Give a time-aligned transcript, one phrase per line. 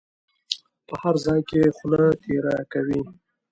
[0.87, 3.01] په هر ځای کې خوله تېره کوي.